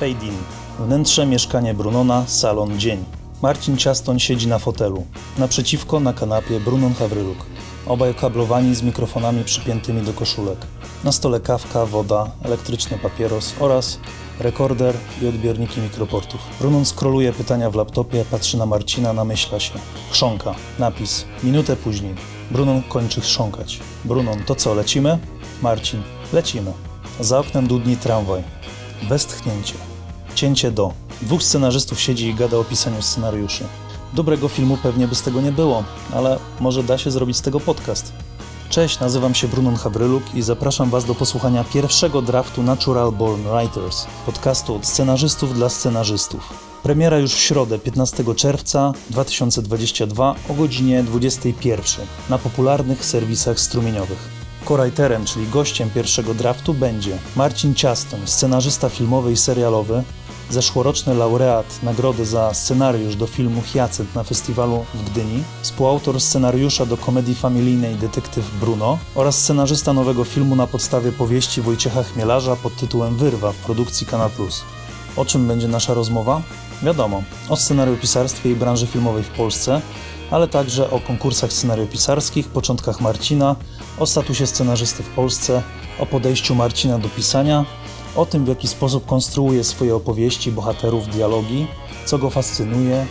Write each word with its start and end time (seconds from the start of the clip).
Fade 0.00 0.26
in. 0.26 0.34
Wnętrze 0.78 1.26
mieszkanie 1.26 1.74
Brunona, 1.74 2.24
salon 2.26 2.78
dzień. 2.78 3.04
Marcin 3.42 3.76
Ciastoń 3.76 4.20
siedzi 4.20 4.48
na 4.48 4.58
fotelu. 4.58 5.06
Naprzeciwko 5.38 6.00
na 6.00 6.12
kanapie 6.12 6.60
Brunon 6.60 6.94
Hawryluk. 6.94 7.38
Obaj 7.86 8.14
kablowani 8.14 8.74
z 8.74 8.82
mikrofonami 8.82 9.44
przypiętymi 9.44 10.02
do 10.02 10.12
koszulek. 10.12 10.58
Na 11.04 11.12
stole 11.12 11.40
kawka, 11.40 11.86
woda, 11.86 12.30
elektryczny 12.42 12.98
papieros 12.98 13.54
oraz 13.60 13.98
rekorder 14.40 14.94
i 15.22 15.26
odbiorniki 15.26 15.80
mikroportów. 15.80 16.40
Brunon 16.60 16.84
skroluje 16.84 17.32
pytania 17.32 17.70
w 17.70 17.74
laptopie, 17.74 18.24
patrzy 18.30 18.58
na 18.58 18.66
Marcina, 18.66 19.12
namyśla 19.12 19.60
się. 19.60 19.74
Chrząka. 20.10 20.54
Napis. 20.78 21.24
Minutę 21.42 21.76
później. 21.76 22.14
Brunon 22.50 22.82
kończy 22.82 23.20
chrząkać. 23.20 23.80
Brunon, 24.04 24.44
to 24.46 24.54
co, 24.54 24.74
lecimy? 24.74 25.18
Marcin. 25.62 26.02
Lecimy. 26.32 26.72
Za 27.20 27.38
oknem 27.38 27.66
dudni 27.66 27.96
tramwaj. 27.96 28.42
Westchnięcie. 29.08 29.87
Cięcie 30.38 30.70
do. 30.70 30.92
Dwóch 31.22 31.42
scenarzystów 31.42 32.00
siedzi 32.00 32.28
i 32.28 32.34
gada 32.34 32.56
o 32.56 32.64
pisaniu 32.64 33.02
scenariuszy. 33.02 33.64
Dobrego 34.14 34.48
filmu 34.48 34.76
pewnie 34.82 35.08
by 35.08 35.14
z 35.14 35.22
tego 35.22 35.40
nie 35.40 35.52
było, 35.52 35.84
ale 36.12 36.38
może 36.60 36.82
da 36.82 36.98
się 36.98 37.10
zrobić 37.10 37.36
z 37.36 37.42
tego 37.42 37.60
podcast. 37.60 38.12
Cześć, 38.70 39.00
nazywam 39.00 39.34
się 39.34 39.48
Brunon 39.48 39.76
Hawryluk 39.76 40.34
i 40.34 40.42
zapraszam 40.42 40.90
Was 40.90 41.04
do 41.04 41.14
posłuchania 41.14 41.64
pierwszego 41.64 42.22
draftu 42.22 42.62
Natural 42.62 43.12
Born 43.12 43.42
Writers, 43.42 44.06
podcastu 44.26 44.74
od 44.74 44.86
scenarzystów 44.86 45.54
dla 45.54 45.68
scenarzystów. 45.68 46.54
Premiera 46.82 47.18
już 47.18 47.34
w 47.34 47.38
środę, 47.38 47.78
15 47.78 48.34
czerwca 48.34 48.92
2022 49.10 50.34
o 50.48 50.54
godzinie 50.54 51.02
21 51.02 52.06
na 52.30 52.38
popularnych 52.38 53.04
serwisach 53.04 53.60
strumieniowych. 53.60 54.28
Korajterem, 54.64 55.24
czyli 55.24 55.48
gościem 55.48 55.90
pierwszego 55.90 56.34
draftu 56.34 56.74
będzie 56.74 57.18
Marcin 57.36 57.74
Ciastoń, 57.74 58.20
scenarzysta 58.24 58.88
filmowy 58.88 59.32
i 59.32 59.36
serialowy, 59.36 60.02
zeszłoroczny 60.50 61.14
laureat 61.14 61.82
nagrody 61.82 62.26
za 62.26 62.54
scenariusz 62.54 63.16
do 63.16 63.26
filmu 63.26 63.62
Hyacynt 63.72 64.14
na 64.14 64.24
festiwalu 64.24 64.84
w 64.94 65.10
Gdyni, 65.10 65.42
współautor 65.62 66.20
scenariusza 66.20 66.86
do 66.86 66.96
komedii 66.96 67.34
familijnej 67.34 67.94
Detektyw 67.94 68.58
Bruno 68.60 68.98
oraz 69.14 69.38
scenarzysta 69.38 69.92
nowego 69.92 70.24
filmu 70.24 70.56
na 70.56 70.66
podstawie 70.66 71.12
powieści 71.12 71.62
Wojciecha 71.62 72.02
Chmielarza 72.02 72.56
pod 72.56 72.76
tytułem 72.76 73.16
Wyrwa 73.16 73.52
w 73.52 73.56
produkcji 73.56 74.06
Kanal 74.06 74.30
Plus. 74.30 74.64
O 75.16 75.24
czym 75.24 75.48
będzie 75.48 75.68
nasza 75.68 75.94
rozmowa? 75.94 76.42
Wiadomo, 76.82 77.22
o 77.48 77.56
scenariopisarstwie 77.56 78.50
i 78.50 78.54
branży 78.54 78.86
filmowej 78.86 79.22
w 79.22 79.30
Polsce, 79.30 79.80
ale 80.30 80.48
także 80.48 80.90
o 80.90 81.00
konkursach 81.00 81.52
scenariopisarskich, 81.52 82.48
początkach 82.48 83.00
Marcina, 83.00 83.56
o 83.98 84.06
statusie 84.06 84.46
scenarzysty 84.46 85.02
w 85.02 85.08
Polsce, 85.08 85.62
o 85.98 86.06
podejściu 86.06 86.54
Marcina 86.54 86.98
do 86.98 87.08
pisania, 87.08 87.64
o 88.18 88.26
tym 88.26 88.44
w 88.44 88.48
jaki 88.48 88.68
sposób 88.68 89.06
konstruuje 89.06 89.64
swoje 89.64 89.96
opowieści, 89.96 90.52
bohaterów, 90.52 91.08
dialogi, 91.08 91.66
co 92.04 92.18
go 92.18 92.30
fascynuje 92.30 93.06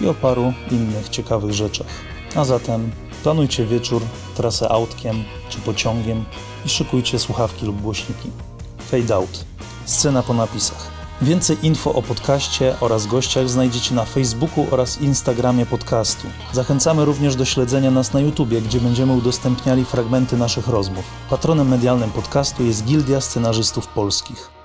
i 0.00 0.06
o 0.06 0.14
paru 0.14 0.52
innych 0.70 1.08
ciekawych 1.08 1.52
rzeczach. 1.52 1.86
A 2.34 2.44
zatem 2.44 2.90
planujcie 3.22 3.66
wieczór, 3.66 4.02
trasę 4.36 4.68
autkiem 4.68 5.24
czy 5.48 5.58
pociągiem 5.58 6.24
i 6.66 6.68
szykujcie 6.68 7.18
słuchawki 7.18 7.66
lub 7.66 7.80
głośniki. 7.80 8.30
Fade 8.78 9.14
out. 9.14 9.44
Scena 9.84 10.22
po 10.22 10.34
napisach. 10.34 11.01
Więcej 11.22 11.56
info 11.62 11.94
o 11.94 12.02
podcaście 12.02 12.74
oraz 12.80 13.06
gościach 13.06 13.48
znajdziecie 13.48 13.94
na 13.94 14.04
Facebooku 14.04 14.66
oraz 14.70 15.00
Instagramie 15.00 15.66
podcastu. 15.66 16.28
Zachęcamy 16.52 17.04
również 17.04 17.36
do 17.36 17.44
śledzenia 17.44 17.90
nas 17.90 18.12
na 18.12 18.20
YouTubie, 18.20 18.60
gdzie 18.60 18.80
będziemy 18.80 19.12
udostępniali 19.12 19.84
fragmenty 19.84 20.36
naszych 20.36 20.68
rozmów. 20.68 21.04
Patronem 21.30 21.68
medialnym 21.68 22.10
podcastu 22.10 22.64
jest 22.64 22.84
Gildia 22.84 23.20
Scenarzystów 23.20 23.86
Polskich. 23.86 24.61